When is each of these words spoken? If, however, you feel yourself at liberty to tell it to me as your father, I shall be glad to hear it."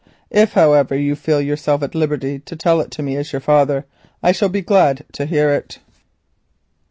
If, 0.31 0.53
however, 0.53 0.95
you 0.97 1.15
feel 1.15 1.39
yourself 1.39 1.83
at 1.83 1.93
liberty 1.93 2.39
to 2.39 2.55
tell 2.55 2.81
it 2.81 2.89
to 2.89 3.03
me 3.03 3.17
as 3.17 3.31
your 3.31 3.39
father, 3.39 3.85
I 4.23 4.31
shall 4.31 4.49
be 4.49 4.61
glad 4.61 5.05
to 5.11 5.27
hear 5.27 5.51
it." 5.51 5.77